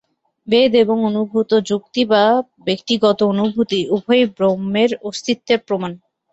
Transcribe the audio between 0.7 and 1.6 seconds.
এবং অনুভূত